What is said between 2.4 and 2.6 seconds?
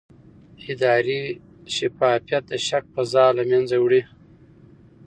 د